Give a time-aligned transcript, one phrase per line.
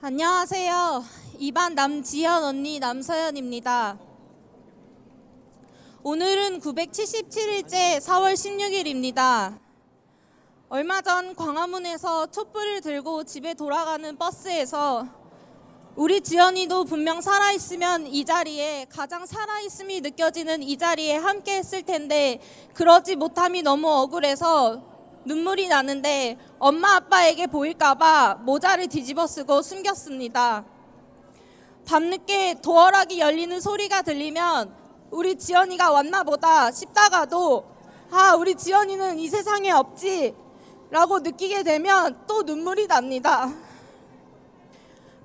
[0.00, 1.04] 안녕하세요.
[1.40, 3.98] 2반 남지현 언니 남서연입니다.
[6.04, 9.58] 오늘은 977일째 4월 16일입니다.
[10.68, 15.08] 얼마 전 광화문에서 촛불을 들고 집에 돌아가는 버스에서
[15.96, 22.40] 우리 지연이도 분명 살아있으면 이 자리에 가장 살아있음이 느껴지는 이 자리에 함께 했을 텐데
[22.74, 24.87] 그러지 못함이 너무 억울해서
[25.24, 30.64] 눈물이 나는데 엄마 아빠에게 보일까봐 모자를 뒤집어 쓰고 숨겼습니다.
[31.86, 34.74] 밤늦게 도어락이 열리는 소리가 들리면
[35.10, 37.64] 우리 지연이가 왔나 보다 싶다가도
[38.10, 40.34] 아 우리 지연이는 이 세상에 없지
[40.90, 43.52] 라고 느끼게 되면 또 눈물이 납니다.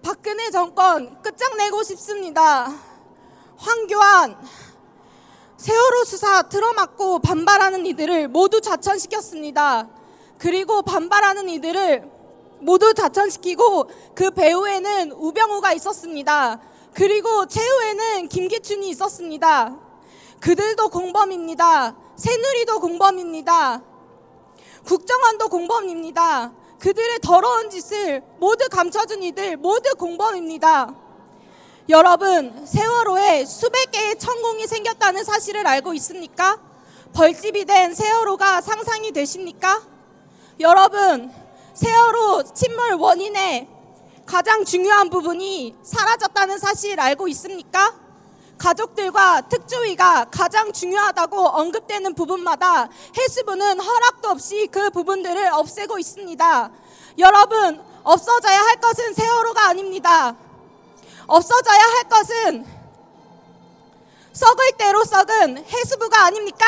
[0.02, 2.74] 박근혜 정권 끝장내고 싶습니다.
[3.56, 4.38] 황교안
[5.64, 9.88] 세월호 수사 틀어막고 반발하는 이들을 모두 자천시켰습니다.
[10.38, 12.04] 그리고 반발하는 이들을
[12.60, 16.60] 모두 자천시키고 그 배후에는 우병우가 있었습니다.
[16.94, 19.80] 그리고 최후에는 김기춘이 있었습니다.
[20.42, 21.96] 그들도 공범입니다.
[22.18, 23.82] 새누리도 공범입니다.
[24.86, 26.52] 국정원도 공범입니다.
[26.78, 31.03] 그들의 더러운 짓을 모두 감춰준 이들 모두 공범입니다.
[31.90, 36.58] 여러분, 세월호에 수백 개의 천공이 생겼다는 사실을 알고 있습니까?
[37.12, 39.82] 벌집이 된 세월호가 상상이 되십니까?
[40.62, 41.30] 여러분,
[41.74, 43.68] 세월호 침몰 원인의
[44.26, 47.94] 가장 중요한 부분이 사라졌다는 사실 알고 있습니까?
[48.58, 52.88] 가족들과 특조위가 가장 중요하다고 언급되는 부분마다
[53.18, 56.72] 해수부는 허락도 없이 그 부분들을 없애고 있습니다.
[57.18, 60.38] 여러분, 없어져야 할 것은 세월호가 아닙니다.
[61.34, 62.66] 없어져야 할 것은
[64.34, 66.66] 썩을 대로 썩은 해수부가 아닙니까?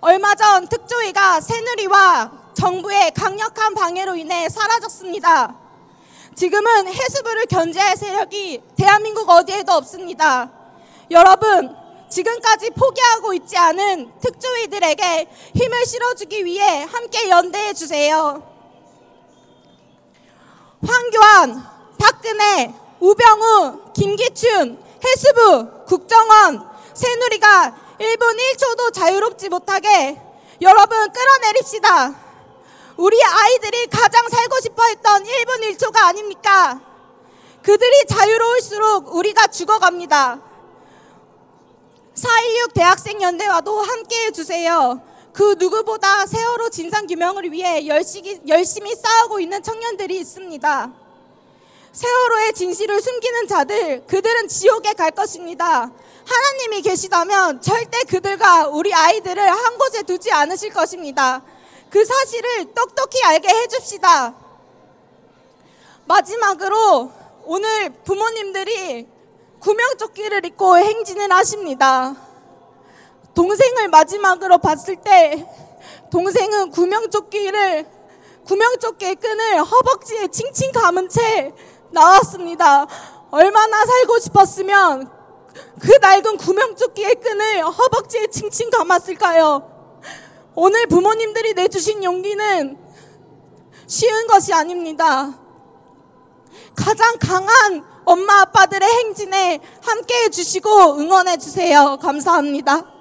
[0.00, 5.56] 얼마 전 특조위가 새누리와 정부의 강력한 방해로 인해 사라졌습니다.
[6.36, 10.50] 지금은 해수부를 견제할 세력이 대한민국 어디에도 없습니다.
[11.10, 11.76] 여러분,
[12.08, 18.52] 지금까지 포기하고 있지 않은 특조위들에게 힘을 실어주기 위해 함께 연대해 주세요.
[20.84, 21.64] 황교안,
[22.22, 30.16] 박근혜, 우병우, 김기춘, 해수부, 국정원, 새누리가 1분 1초도 자유롭지 못하게
[30.60, 32.14] 여러분 끌어내립시다.
[32.96, 36.80] 우리 아이들이 가장 살고 싶어 했던 1분 1초가 아닙니까?
[37.60, 40.40] 그들이 자유로울수록 우리가 죽어갑니다.
[42.14, 45.02] 4.16 대학생연대와도 함께 해주세요.
[45.32, 51.01] 그 누구보다 세월호 진상규명을 위해 열심히, 열심히 싸우고 있는 청년들이 있습니다.
[51.92, 55.92] 세월호의 진실을 숨기는 자들, 그들은 지옥에 갈 것입니다.
[56.24, 61.42] 하나님이 계시다면 절대 그들과 우리 아이들을 한 곳에 두지 않으실 것입니다.
[61.90, 64.34] 그 사실을 똑똑히 알게 해줍시다.
[66.06, 67.12] 마지막으로
[67.44, 69.06] 오늘 부모님들이
[69.60, 72.16] 구명조끼를 입고 행진을 하십니다.
[73.34, 75.46] 동생을 마지막으로 봤을 때
[76.10, 77.86] 동생은 구명조끼를
[78.46, 81.52] 구명조끼의 끈을 허벅지에 칭칭 감은 채
[81.92, 82.86] 나왔습니다.
[83.30, 85.10] 얼마나 살고 싶었으면
[85.80, 89.70] 그 낡은 구명조끼의 끈을 허벅지에 칭칭 감았을까요?
[90.54, 92.78] 오늘 부모님들이 내주신 용기는
[93.86, 95.38] 쉬운 것이 아닙니다.
[96.74, 101.96] 가장 강한 엄마 아빠들의 행진에 함께 해주시고 응원해 주세요.
[102.00, 102.91] 감사합니다.